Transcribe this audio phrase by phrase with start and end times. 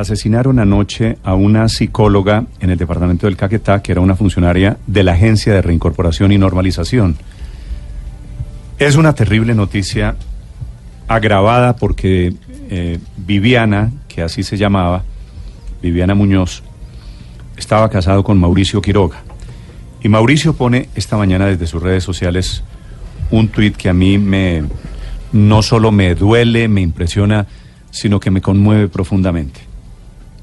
[0.00, 5.04] Asesinaron anoche a una psicóloga en el departamento del Caquetá, que era una funcionaria de
[5.04, 7.16] la Agencia de Reincorporación y Normalización.
[8.78, 10.16] Es una terrible noticia
[11.06, 12.32] agravada porque
[12.70, 15.04] eh, Viviana, que así se llamaba,
[15.82, 16.62] Viviana Muñoz,
[17.58, 19.18] estaba casado con Mauricio Quiroga.
[20.02, 22.62] Y Mauricio pone esta mañana desde sus redes sociales
[23.30, 24.64] un tuit que a mí me
[25.32, 27.46] no solo me duele, me impresiona,
[27.90, 29.69] sino que me conmueve profundamente.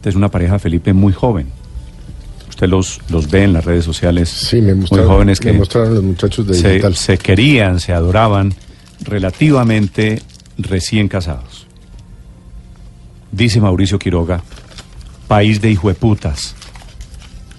[0.07, 1.47] Esta es una pareja, Felipe, muy joven.
[2.47, 4.29] Usted los, los ve en las redes sociales.
[4.29, 6.95] Sí, me mostraron, muy jóvenes que me mostraron los muchachos de se, digital.
[6.95, 8.53] se querían, se adoraban,
[9.01, 10.21] relativamente
[10.57, 11.67] recién casados.
[13.33, 14.43] Dice Mauricio Quiroga,
[15.27, 16.55] país de hijueputas.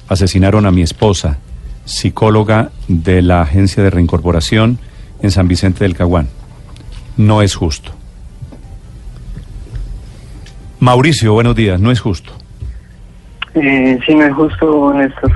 [0.08, 1.36] Asesinaron a mi esposa,
[1.84, 4.78] psicóloga de la Agencia de Reincorporación
[5.20, 6.28] en San Vicente del Caguán.
[7.18, 7.92] No es justo.
[10.80, 12.37] Mauricio, buenos días, no es justo.
[13.60, 15.32] Eh, sí, no es justo, Néstor.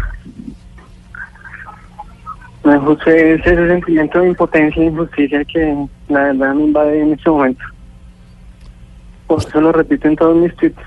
[2.64, 7.00] No es justo es ese sentimiento de impotencia e injusticia que la verdad me invade
[7.00, 7.64] en este momento.
[9.26, 10.78] Por eso lo repito en todos mis tweets.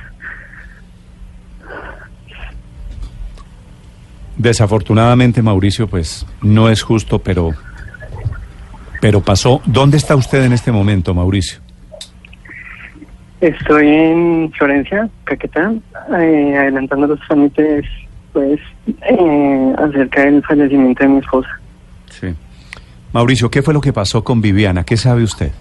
[4.37, 7.51] Desafortunadamente, Mauricio, pues no es justo, pero,
[9.01, 9.61] pero pasó.
[9.65, 11.64] ¿Dónde está usted en este momento, Mauricio?
[13.41, 15.73] Estoy en Florencia, Caquetá,
[16.17, 17.85] eh, adelantando los trámites,
[18.33, 18.59] pues,
[19.09, 21.49] eh, acerca del fallecimiento de mi esposa.
[22.09, 22.33] Sí.
[23.11, 24.83] Mauricio, ¿qué fue lo que pasó con Viviana?
[24.83, 25.51] ¿Qué sabe usted?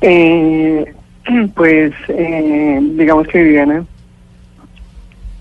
[0.00, 0.94] Eh,
[1.54, 3.84] pues, eh, digamos que Viviana,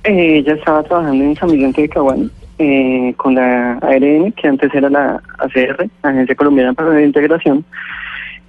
[0.04, 4.74] eh, ella estaba trabajando en San Vicente de Caguán eh, con la ARN, que antes
[4.74, 7.64] era la ACR, Agencia Colombiana para la Integración,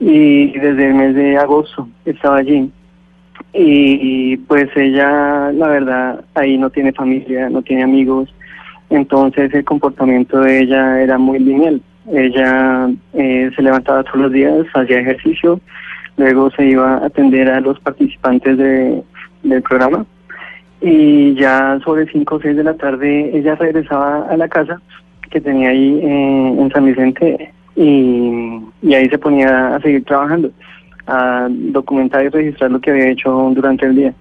[0.00, 2.70] y desde el mes de agosto estaba allí.
[3.52, 8.32] Y, pues ella, la verdad, ahí no tiene familia, no tiene amigos,
[8.90, 11.80] entonces el comportamiento de ella era muy lineal.
[12.12, 15.60] Ella eh, se levantaba todos los días, hacía ejercicio,
[16.16, 19.02] luego se iba a atender a los participantes de,
[19.42, 20.06] del programa
[20.80, 24.80] y ya sobre 5 o 6 de la tarde ella regresaba a la casa
[25.30, 30.50] que tenía ahí eh, en San Vicente y, y ahí se ponía a seguir trabajando,
[31.06, 34.14] a documentar y registrar lo que había hecho durante el día.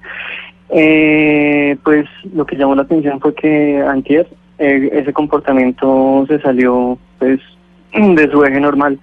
[0.69, 4.27] Eh, pues lo que llamó la atención fue que antier
[4.59, 7.39] eh, ese comportamiento se salió pues
[7.93, 8.99] de su eje normal.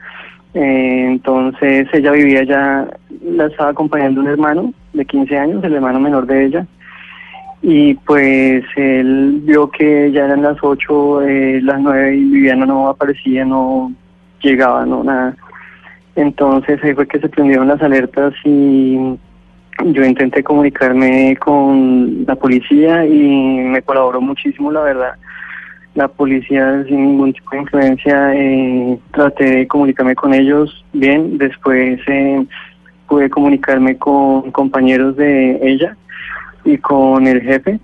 [0.55, 2.89] Eh, entonces ella vivía ya,
[3.23, 6.67] la estaba acompañando un hermano de 15 años, el hermano menor de ella,
[7.61, 12.89] y pues él vio que ya eran las 8, eh, las 9 y Viviana no
[12.89, 13.93] aparecía, no
[14.47, 15.37] llegaba, no nada.
[16.15, 18.97] Entonces ahí fue que se prendieron las alertas y
[19.85, 25.13] yo intenté comunicarme con la policía y me colaboró muchísimo, la verdad.
[25.95, 32.01] La policía sin ningún tipo de influencia, eh, traté de comunicarme con ellos bien, después
[32.07, 32.47] eh,
[33.09, 35.97] pude comunicarme con compañeros de ella
[36.65, 37.79] y con el jefe,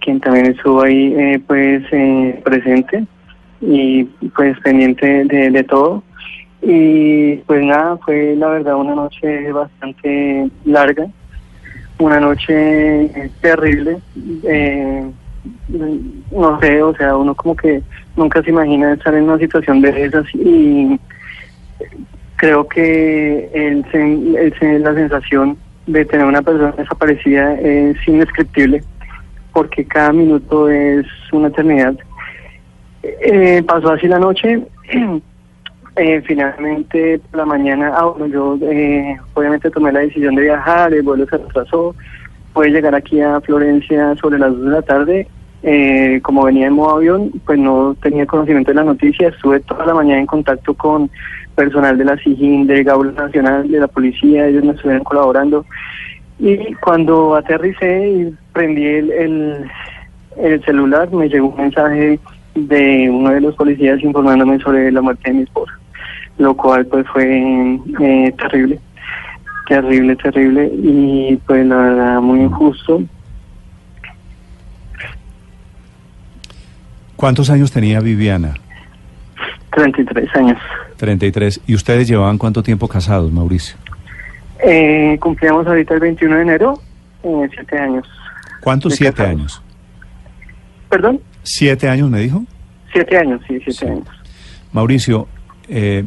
[0.00, 3.04] quien también estuvo ahí eh, pues eh, presente
[3.60, 4.04] y
[4.34, 6.02] pues pendiente de, de todo.
[6.62, 11.06] Y pues nada, fue la verdad una noche bastante larga,
[11.98, 13.98] una noche terrible.
[14.44, 15.10] Eh,
[16.30, 17.82] no sé, o sea, uno como que
[18.16, 20.98] nunca se imagina estar en una situación de esas y
[22.36, 28.82] creo que el, el la sensación de tener una persona desaparecida es indescriptible
[29.52, 31.96] porque cada minuto es una eternidad.
[33.02, 34.62] Eh, pasó así la noche.
[36.00, 40.94] Eh, finalmente, por la mañana, ah, bueno, yo eh, obviamente tomé la decisión de viajar,
[40.94, 41.92] el vuelo se retrasó,
[42.52, 45.28] pude llegar aquí a Florencia sobre las 2 de la tarde.
[45.64, 49.86] Eh, como venía en modo avión, pues no tenía conocimiento de la noticia, estuve toda
[49.86, 51.10] la mañana en contacto con
[51.56, 55.66] personal de la SIGIN, de Gaula Nacional, de la policía, ellos me estuvieron colaborando.
[56.38, 59.70] Y cuando aterricé y prendí el, el,
[60.36, 62.20] el celular, me llegó un mensaje
[62.66, 65.72] de uno de los policías informándome sobre la muerte de mi esposa,
[66.38, 68.80] lo cual pues fue eh, terrible,
[69.68, 73.02] terrible, terrible y pues la verdad muy injusto.
[77.16, 78.54] ¿Cuántos años tenía Viviana?
[79.72, 80.58] 33 años.
[80.96, 81.60] 33.
[81.66, 83.76] ¿Y ustedes llevaban cuánto tiempo casados, Mauricio?
[84.64, 86.80] Eh, cumplíamos ahorita el 21 de enero,
[87.22, 88.08] eh, siete años.
[88.60, 88.94] ¿Cuántos?
[88.94, 89.38] Siete casados.
[89.38, 89.62] años.
[90.88, 91.20] ¿Perdón?
[91.50, 92.44] ¿Siete años me dijo?
[92.92, 93.86] Siete años, sí, siete Sí.
[93.86, 94.06] años.
[94.72, 95.26] Mauricio,
[95.66, 96.04] eh,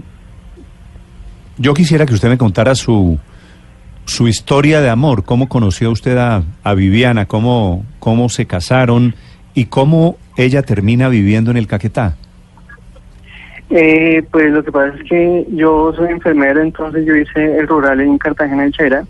[1.57, 3.17] yo quisiera que usted me contara su,
[4.05, 9.15] su historia de amor, cómo conoció usted a, a Viviana, cómo, cómo se casaron
[9.55, 12.17] y cómo ella termina viviendo en el Caquetá.
[13.71, 17.99] Eh, pues lo que pasa es que yo soy enfermera, entonces yo hice el rural
[18.01, 19.03] en Cartagena del Chera.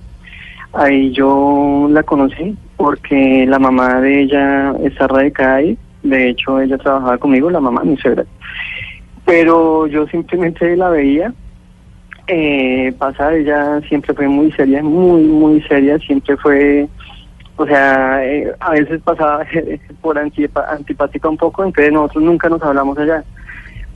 [0.74, 5.78] Ahí yo la conocí porque la mamá de ella está radicada ahí.
[6.04, 8.26] De hecho, ella trabajaba conmigo, la mamá, mi suegra.
[9.26, 11.34] Pero yo simplemente la veía
[12.28, 13.34] eh, pasar.
[13.34, 16.00] Ella siempre fue muy seria, muy, muy seria.
[16.00, 16.88] Siempre fue,
[17.56, 19.46] o sea, eh, a veces pasaba
[20.02, 23.24] por antipática un poco, entonces nosotros nunca nos hablamos allá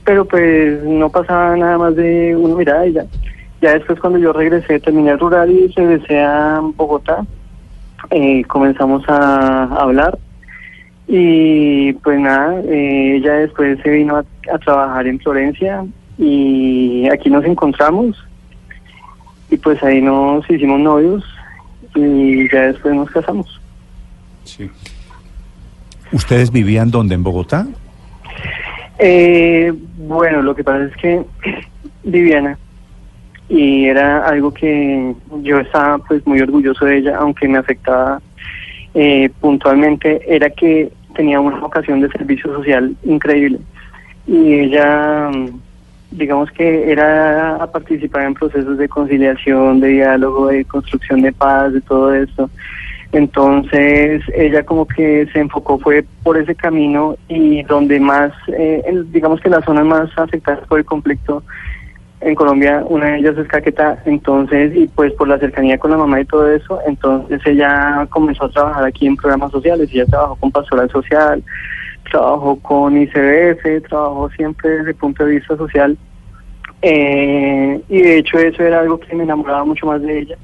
[0.06, 3.04] pero pues no pasaba nada más de una mirada y ya.
[3.60, 7.26] Ya después cuando yo regresé, terminé rural y regresé a Bogotá,
[8.10, 10.16] eh, comenzamos a, hablar
[11.08, 15.84] y pues nada, eh, ella después se vino a, trabajar en Florencia
[16.18, 18.16] y aquí nos encontramos
[19.50, 21.24] y pues ahí nos hicimos novios
[21.94, 23.60] y ya después nos casamos.
[24.44, 24.70] Sí.
[26.12, 27.14] ¿Ustedes vivían dónde?
[27.14, 27.66] ¿En Bogotá?
[28.98, 31.24] Eh, bueno, lo que pasa es que
[32.04, 32.58] Viviana,
[33.48, 38.20] y era algo que yo estaba pues muy orgulloso de ella, aunque me afectaba
[38.98, 43.58] eh, puntualmente, era que tenía una vocación de servicio social increíble.
[44.26, 45.30] Y ella,
[46.10, 51.74] digamos que era a participar en procesos de conciliación, de diálogo, de construcción de paz,
[51.74, 52.48] de todo esto.
[53.12, 59.42] Entonces ella como que se enfocó fue por ese camino y donde más, eh, digamos
[59.42, 61.42] que las zonas más afectadas por el conflicto
[62.26, 65.96] en Colombia, una de ellas es Caquetá, entonces, y pues por la cercanía con la
[65.96, 70.34] mamá y todo eso, entonces ella comenzó a trabajar aquí en programas sociales, ella trabajó
[70.34, 71.44] con Pastoral Social,
[72.10, 75.96] trabajó con ICBF, trabajó siempre desde el punto de vista social,
[76.82, 80.36] eh, y de hecho eso era algo que me enamoraba mucho más de ella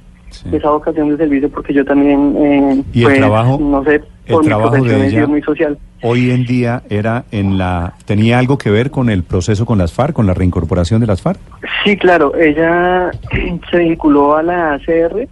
[0.51, 4.43] esa vocación de servicio porque yo también, eh, ¿Y el pues, trabajo, no sé, por
[4.43, 5.79] el trabajo de ella, muy social.
[6.03, 9.93] Hoy en día era en la, tenía algo que ver con el proceso con las
[9.93, 11.39] FARC, con la reincorporación de las FARC.
[11.85, 13.11] Sí, claro, ella
[13.71, 15.29] se vinculó a la ACR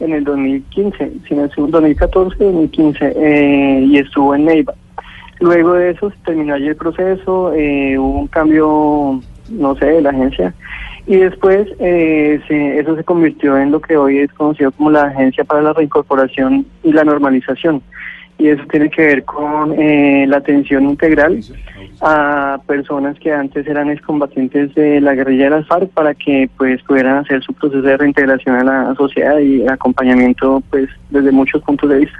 [0.00, 4.74] en el 2015, si no 2014, 2015, eh, y estuvo en Neiva.
[5.40, 10.02] Luego de eso se terminó allí el proceso, eh, hubo un cambio, no sé, de
[10.02, 10.54] la agencia
[11.06, 15.44] y después eh, eso se convirtió en lo que hoy es conocido como la Agencia
[15.44, 17.80] para la Reincorporación y la Normalización.
[18.38, 21.40] Y eso tiene que ver con eh, la atención integral
[22.02, 26.82] a personas que antes eran excombatientes de la guerrilla de las FARC para que pues
[26.82, 31.88] pudieran hacer su proceso de reintegración a la sociedad y acompañamiento pues desde muchos puntos
[31.88, 32.18] de vista.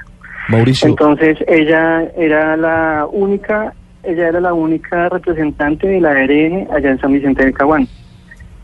[0.48, 0.88] Mauricio.
[0.88, 3.74] Entonces ella era la única,
[4.04, 7.86] ella era la única representante de la ARN allá en San Vicente del Caguán.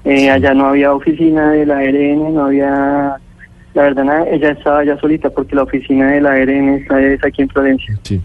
[0.04, 3.16] Eh, allá no había oficina de la ARN, no había,
[3.75, 7.25] la verdad, nada, ella estaba allá solita porque la oficina de la ARN está es
[7.25, 7.99] aquí en Florencia.
[8.02, 8.20] Sí.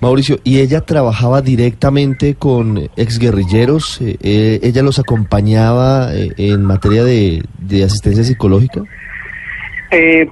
[0.00, 4.00] Mauricio, ¿y ella trabajaba directamente con exguerrilleros?
[4.00, 8.82] Eh, eh, ¿Ella los acompañaba en materia de, de asistencia psicológica?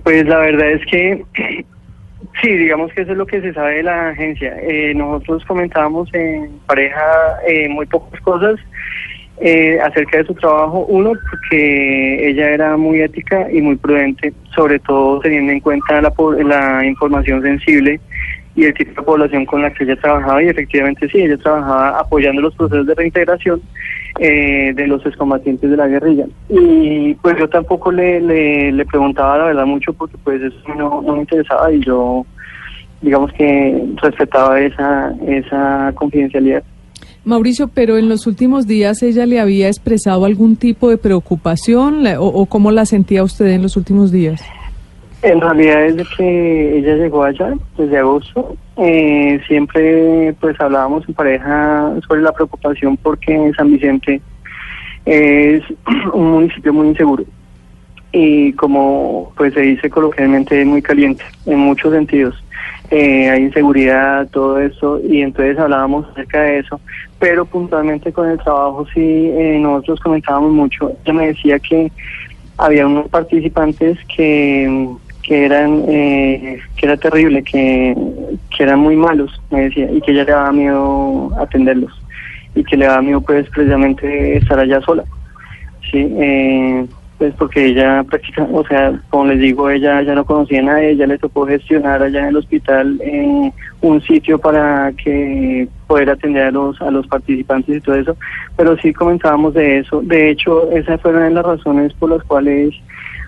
[0.03, 1.23] pues la verdad es que
[2.43, 4.56] sí, digamos que eso es lo que se sabe de la agencia.
[4.94, 7.05] nosotros comentábamos en pareja
[7.69, 8.59] muy pocas cosas
[9.41, 10.87] eh, acerca de su trabajo.
[10.89, 16.13] Uno, porque ella era muy ética y muy prudente, sobre todo teniendo en cuenta la,
[16.45, 18.01] la información sensible
[18.55, 20.43] y el tipo de población con la que ella trabajaba.
[20.43, 23.63] Y efectivamente sí, ella trabajaba apoyando los procesos de reintegración
[24.19, 26.27] eh, de los excombatientes de la guerrilla.
[26.49, 31.15] Y pues yo tampoco le, le, preguntaba la verdad mucho porque pues eso no, no
[31.15, 32.27] me interesaba y yo
[33.01, 36.63] digamos que respetaba esa, esa confidencialidad.
[37.24, 42.46] Mauricio, pero en los últimos días ella le había expresado algún tipo de preocupación o,
[42.46, 44.43] cómo la sentía usted en los últimos días.
[45.22, 51.93] En realidad desde que ella llegó allá, desde agosto, eh, siempre pues hablábamos en pareja
[52.08, 54.22] sobre la preocupación porque San Vicente
[55.05, 55.62] es
[56.15, 57.24] un municipio muy inseguro
[58.12, 62.43] y como pues se dice coloquialmente muy caliente en muchos sentidos.
[62.91, 66.81] Eh, hay inseguridad, todo eso, y entonces hablábamos acerca de eso,
[67.20, 70.91] pero puntualmente con el trabajo sí eh, nosotros comentábamos mucho.
[71.05, 71.93] Ella me decía que
[72.56, 74.89] había unos participantes que,
[75.22, 77.94] que eran eh, que era terrible, que,
[78.56, 81.93] que eran muy malos, me decía, y que ella le daba miedo atenderlos,
[82.55, 85.05] y que le daba miedo pues precisamente estar allá sola.
[85.91, 86.86] Sí, eh,
[87.20, 90.93] pues porque ella prácticamente, o sea, como les digo, ella ya no conocía a nadie,
[90.93, 96.44] ella le tocó gestionar allá en el hospital eh, un sitio para que poder atender
[96.44, 98.17] a los, a los participantes y todo eso,
[98.56, 100.00] pero sí comentábamos de eso.
[100.00, 102.74] De hecho, esa fue una de las razones por las cuales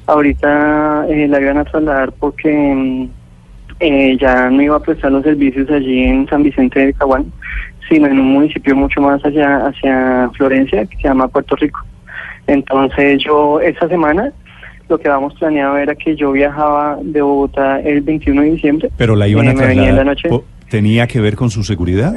[0.07, 3.09] ahorita eh, la iban a trasladar porque mm,
[3.81, 7.31] eh, ya no iba a prestar los servicios allí en San Vicente de Caguán,
[7.91, 11.85] sino en un municipio mucho más allá, hacia Florencia, que se llama Puerto Rico.
[12.47, 14.33] Entonces yo esa semana
[14.89, 18.91] lo que habíamos planeado era que yo viajaba de Bogotá el 21 de diciembre.
[18.97, 20.07] Pero la iban a Eh, me venía en trasladar.
[20.07, 20.47] la noche.
[20.69, 22.15] ¿Tenía que ver con su seguridad?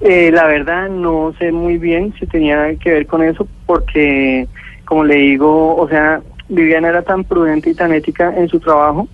[0.00, 4.46] Eh, la verdad no sé muy bien si tenía que ver con eso porque,
[4.84, 9.08] como le digo, o sea, Viviana era tan prudente y tan ética en su trabajo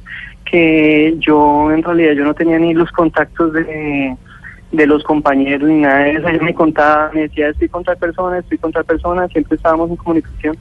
[0.44, 4.16] que yo en realidad yo no tenía ni los contactos de,
[4.72, 6.28] de los compañeros ni nada de eso.
[6.28, 9.90] Ella me contaba, me decía, estoy con tal persona, estoy con tal persona, siempre estábamos
[9.90, 10.56] en comunicación,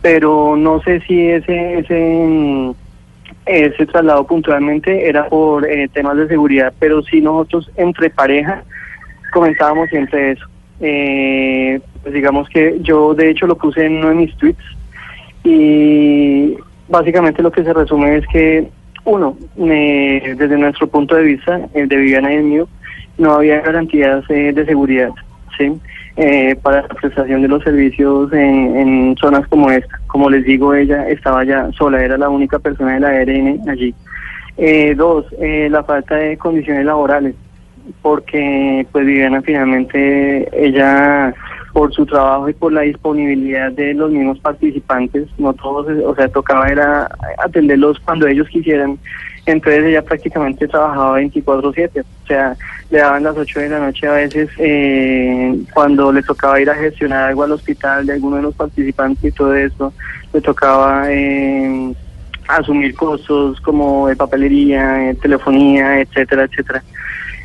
[0.00, 2.72] pero no sé si ese, ese,
[3.46, 8.64] ese traslado puntualmente era por eh, temas de seguridad, pero sí nosotros entre pareja
[9.32, 10.46] comentábamos siempre eso.
[10.80, 14.64] Eh, pues digamos que yo de hecho lo puse en uno de mis tweets
[15.44, 16.56] y
[16.88, 18.68] básicamente lo que se resume es que
[19.04, 22.68] uno, eh, desde nuestro punto de vista, el de Viviana y el mío,
[23.18, 25.10] no había garantías eh, de seguridad,
[25.58, 25.72] ¿sí?
[26.16, 29.98] Eh, para la prestación de los servicios en, en zonas como esta.
[30.06, 33.94] Como les digo, ella estaba ya sola, era la única persona de la ARN allí.
[34.58, 37.34] Eh, dos, eh, la falta de condiciones laborales
[38.00, 41.34] porque pues Viviana finalmente ella
[41.72, 46.28] por su trabajo y por la disponibilidad de los mismos participantes, no todos, o sea,
[46.28, 47.08] tocaba era
[47.42, 48.98] atenderlos cuando ellos quisieran.
[49.44, 52.56] Entonces ella prácticamente trabajaba 24/7, o sea,
[52.90, 56.74] le daban las 8 de la noche a veces eh, cuando le tocaba ir a
[56.74, 59.92] gestionar algo al hospital de alguno de los participantes y todo eso,
[60.32, 61.92] le tocaba eh,
[62.48, 66.82] asumir costos como de papelería, telefonía, etcétera, etcétera.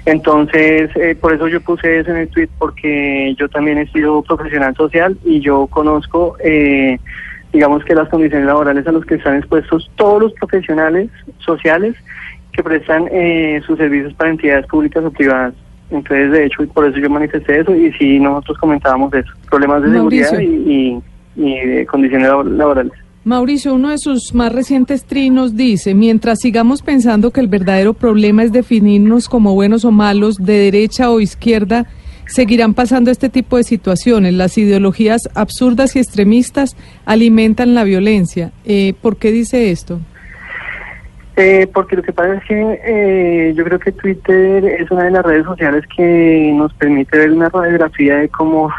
[0.06, 4.22] Entonces, eh, por eso yo puse eso en el tweet, porque yo también he sido
[4.22, 6.98] profesional social y yo conozco, eh,
[7.54, 11.96] digamos que las condiciones laborales a las que están expuestos todos los profesionales sociales
[12.52, 15.54] que prestan eh, sus servicios para entidades públicas o privadas.
[15.90, 19.92] Entonces, de hecho, por eso yo manifesté eso y sí, nosotros comentábamos eso, problemas de
[19.92, 21.02] seguridad y, y,
[21.38, 22.92] y de condiciones labo- laborales.
[23.24, 28.44] Mauricio, uno de sus más recientes trinos dice, mientras sigamos pensando que el verdadero problema
[28.44, 31.86] es definirnos como buenos o malos, de derecha o izquierda,
[32.28, 34.34] seguirán pasando este tipo de situaciones.
[34.34, 38.52] Las ideologías absurdas y extremistas alimentan la violencia.
[38.66, 40.00] Eh, ¿Por qué dice esto?
[41.36, 45.12] Eh, porque lo que pasa es que eh, yo creo que Twitter es una de
[45.12, 48.72] las redes sociales que nos permite ver una radiografía de cómo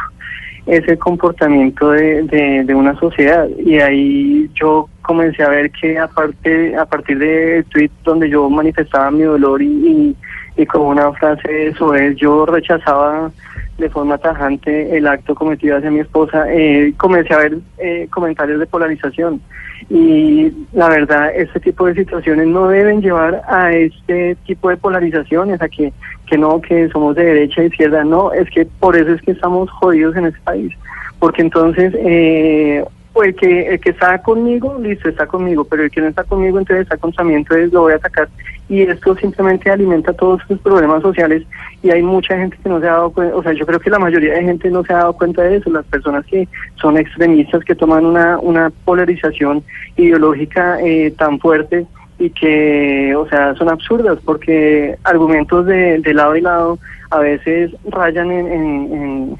[0.67, 3.49] es el comportamiento de, una sociedad.
[3.65, 9.11] Y ahí yo comencé a ver que aparte, a partir de tweet donde yo manifestaba
[9.13, 10.17] mi dolor y, y,
[10.59, 11.77] y con una frase es,
[12.17, 13.31] yo rechazaba
[13.79, 18.59] de forma tajante el acto cometido hacia mi esposa, eh, comencé a ver eh, comentarios
[18.59, 19.41] de polarización.
[19.89, 25.63] Y la verdad, este tipo de situaciones no deben llevar a este tipo de polarizaciones,
[25.63, 25.93] a que,
[26.27, 28.03] que no, que somos de derecha e izquierda.
[28.03, 30.75] No, es que por eso es que estamos jodidos en este país.
[31.21, 35.91] Porque entonces, eh, o el que, el que está conmigo, listo, está conmigo, pero el
[35.93, 38.29] que no está conmigo, entonces está contra mí, entonces lo voy a atacar.
[38.69, 41.43] Y esto simplemente alimenta todos estos problemas sociales
[41.83, 43.89] y hay mucha gente que no se ha dado cuenta, o sea, yo creo que
[43.89, 46.47] la mayoría de gente no se ha dado cuenta de eso, las personas que
[46.77, 49.63] son extremistas, que toman una, una polarización
[49.97, 51.87] ideológica eh, tan fuerte
[52.19, 56.79] y que, o sea, son absurdas porque argumentos de, de lado y lado
[57.11, 59.37] a veces rayan en, en,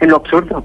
[0.00, 0.64] en, lo absurdo.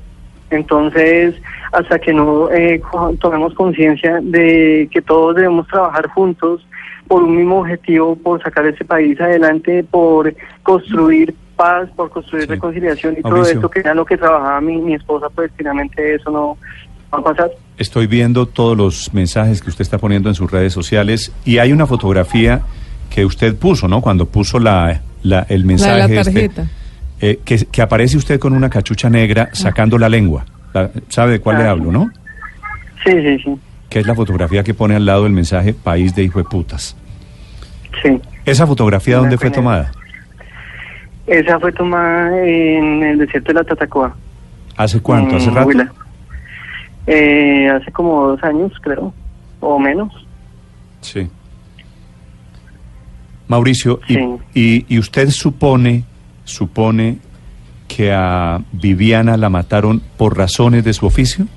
[0.49, 1.35] Entonces,
[1.71, 2.81] hasta que no eh,
[3.19, 6.65] tomemos conciencia de que todos debemos trabajar juntos
[7.07, 10.33] por un mismo objetivo, por sacar ese país adelante, por
[10.63, 12.49] construir paz, por construir Sí.
[12.49, 16.29] reconciliación y todo esto que era lo que trabajaba mi, mi esposa, pues finalmente eso
[16.31, 16.57] no
[17.13, 17.51] va a pasar.
[17.77, 21.71] Estoy viendo todos los mensajes que usted está poniendo en sus redes sociales y hay
[21.71, 22.61] una fotografía
[23.09, 24.01] que usted puso, ¿no?
[24.01, 26.65] Cuando puso la, la- el La mensaje de la este, tarjeta.
[27.21, 30.45] eh, que, que aparece usted con una cachucha negra sacando la lengua.
[30.73, 31.71] La- ¿Sabe de cuál le Ah.
[31.71, 32.09] hablo, no?
[33.05, 33.55] Sí, sí, sí.
[33.95, 36.97] Que es la fotografía que pone al lado del mensaje País de hijo de putas.
[38.03, 38.19] sí.
[38.43, 39.89] ¿Esa fotografía dónde fue tomada?
[41.25, 44.13] Esa fue tomada en el desierto de la Tatacoa.
[44.75, 45.37] ¿Hace cuánto?
[45.37, 45.71] ¿Hace rato?
[47.07, 49.13] Eh, hace como dos años, creo,
[49.61, 50.11] o menos.
[50.99, 51.29] Sí.
[53.47, 54.17] Mauricio, y,
[54.53, 56.03] y, y usted supone,
[56.43, 57.19] supone
[57.87, 61.47] que a Viviana la mataron por razones de su oficio?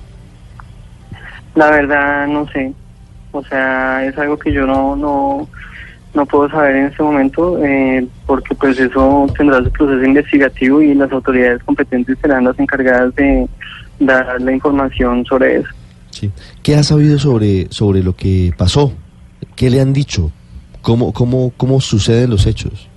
[1.58, 2.72] La verdad, no sé.
[3.32, 5.48] O sea, es algo que yo no no,
[6.14, 10.94] no puedo saber en este momento, eh, porque pues eso tendrá su proceso investigativo y
[10.94, 13.48] las autoridades competentes serán las encargadas de
[13.98, 15.68] dar la información sobre eso.
[16.10, 16.30] Sí.
[16.62, 18.92] ¿Qué ha sabido sobre, sobre lo que pasó?
[19.56, 20.30] ¿Qué le han dicho?
[20.80, 22.88] ¿Cómo, cómo, cómo suceden los hechos?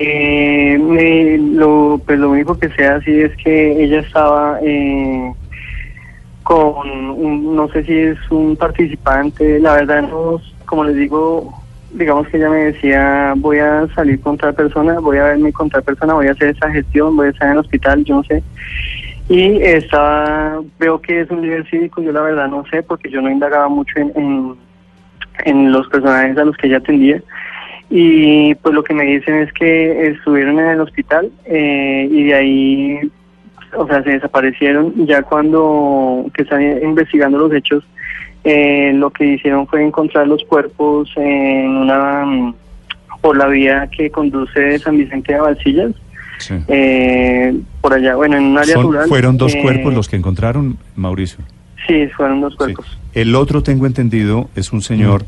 [0.00, 5.32] Eh, me- lo, pues lo único que sé así es que ella estaba eh,
[6.48, 11.52] con, un- no sé si es un participante, la verdad no, como les digo,
[11.92, 15.68] digamos que ella me decía, voy a salir con tal persona, voy a verme con
[15.68, 18.24] tal persona, voy a hacer esa gestión, voy a estar en el hospital, yo no
[18.24, 18.42] sé.
[19.28, 23.20] Y estaba, veo que es un líder cívico, yo la verdad no sé, porque yo
[23.20, 24.56] no indagaba mucho en,
[25.44, 27.22] en, los personajes a los que ella atendía.
[27.90, 32.34] Y pues lo que me dicen es que estuvieron en el hospital eh, y de
[32.34, 33.10] ahí,
[33.76, 35.06] o sea, se desaparecieron.
[35.06, 37.84] Ya cuando que están investigando los hechos,
[38.44, 42.54] eh, lo que hicieron fue encontrar los cuerpos en una mm,
[43.20, 45.92] por la vía que conduce de San Vicente a Valsillas,
[46.38, 46.54] Sí.
[46.68, 49.08] eh, por allá, bueno, en un área Son- rural.
[49.08, 51.44] fueron dos eh, cuerpos los que encontraron, Mauricio.
[51.86, 52.58] Sí, fueron dos Sí.
[52.58, 52.98] cuerpos.
[53.14, 55.24] El otro, tengo entendido, es un señor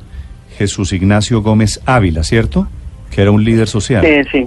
[0.57, 2.69] Jesús Ignacio Gómez Ávila, ¿cierto?
[3.11, 4.05] Que era un líder social.
[4.05, 4.47] Eh, sí.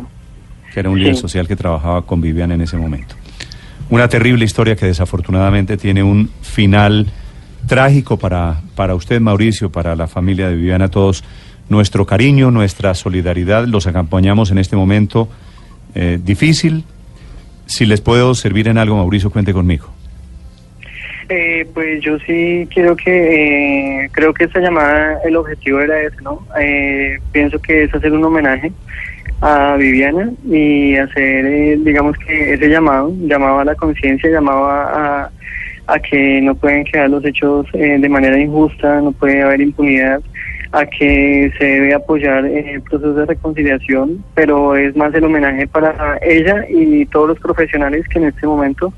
[0.73, 1.21] que era un líder Sí.
[1.21, 3.13] social que trabajaba con Vivian en ese momento.
[3.89, 7.07] Una terrible historia que desafortunadamente tiene un final
[7.67, 11.23] trágico para, para usted, Mauricio, para la familia de Viviana, todos.
[11.69, 15.29] Nuestro cariño, nuestra solidaridad, los acompañamos en este momento
[15.95, 16.83] eh, difícil.
[17.65, 19.89] Si les puedo servir en algo, Mauricio, cuente conmigo.
[21.29, 26.21] Eh, pues yo sí quiero que, eh, creo que esta llamada, el objetivo era ese,
[26.21, 26.45] ¿no?
[26.59, 28.71] Eh, pienso que es hacer un homenaje
[29.43, 35.29] a Viviana y hacer, eh, digamos que ese llamado, llamado a la conciencia, llamado a,
[35.87, 40.21] a, que no pueden quedar los hechos eh, de manera injusta, no puede haber impunidad,
[40.71, 45.67] a que se debe apoyar eh, el proceso de reconciliación, pero es más el homenaje
[45.67, 48.93] para ella y todos los profesionales que en este momento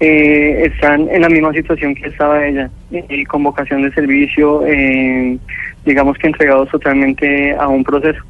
[0.00, 5.38] eh, están en la misma situación que estaba ella, eh, con vocación de servicio, eh,
[5.84, 8.22] digamos que entregados totalmente a un proceso.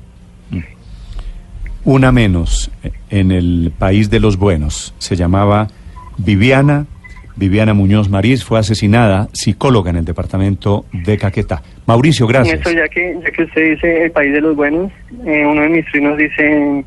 [1.84, 2.70] Una menos
[3.10, 4.94] en el país de los buenos.
[4.98, 5.68] Se llamaba
[6.16, 6.86] Viviana.
[7.36, 11.62] Viviana Muñoz Marís fue asesinada, psicóloga en el departamento de Caquetá.
[11.84, 12.60] Mauricio, gracias.
[12.60, 14.92] Eso ya que, ya que usted dice el país de los buenos,
[15.26, 16.84] eh, uno de mis trinos dice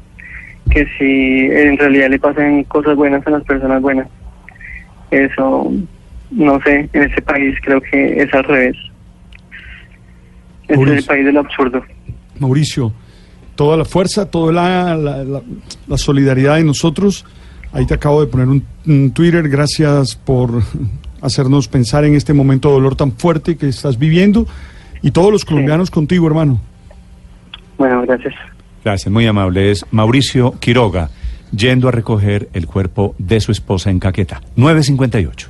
[0.71, 4.07] que si en realidad le pasan cosas buenas a las personas buenas.
[5.11, 5.71] Eso,
[6.31, 8.75] no sé, en ese país creo que es al revés.
[10.67, 11.83] Este es el país del absurdo.
[12.39, 12.93] Mauricio,
[13.57, 15.41] toda la fuerza, toda la, la- la-
[15.87, 17.25] la solidaridad de nosotros.
[17.73, 19.49] Ahí te acabo de poner un, un Twitter.
[19.49, 20.63] Gracias por
[21.21, 24.47] hacernos pensar en este momento de dolor tan fuerte que estás viviendo.
[25.01, 26.61] Y todos los colombianos contigo, hermano.
[27.77, 28.33] Bueno, gracias.
[28.83, 29.69] Gracias, muy amable.
[29.71, 31.09] Es Mauricio Quiroga
[31.55, 34.41] yendo a recoger el cuerpo de su esposa en Caquetá.
[34.55, 35.49] 958.